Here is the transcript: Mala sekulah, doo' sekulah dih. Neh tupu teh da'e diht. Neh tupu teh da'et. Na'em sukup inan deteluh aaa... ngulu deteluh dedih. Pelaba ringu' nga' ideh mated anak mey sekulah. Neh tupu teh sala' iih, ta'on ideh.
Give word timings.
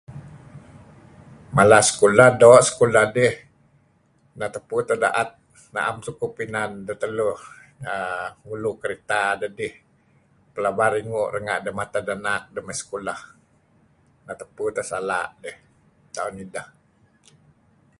Mala 1.57 1.79
sekulah, 1.89 2.29
doo' 2.41 2.61
sekulah 2.69 3.05
dih. 3.15 3.33
Neh 4.37 4.49
tupu 4.55 4.75
teh 4.87 4.97
da'e 5.03 5.23
diht. 5.29 5.29
Neh 5.29 5.29
tupu 5.35 5.57
teh 5.57 5.65
da'et. 5.67 5.75
Na'em 5.75 5.97
sukup 6.05 6.33
inan 6.45 6.71
deteluh 6.87 7.37
aaa... 7.91 8.27
ngulu 8.43 8.71
deteluh 8.81 9.35
dedih. 9.41 9.73
Pelaba 10.53 10.85
ringu' 10.93 11.31
nga' 11.45 11.59
ideh 11.61 11.75
mated 11.79 12.05
anak 12.15 12.43
mey 12.67 12.77
sekulah. 12.81 13.19
Neh 14.25 14.37
tupu 14.41 14.63
teh 14.75 14.85
sala' 14.91 15.29
iih, 15.47 15.57
ta'on 16.15 16.35
ideh. 16.45 16.67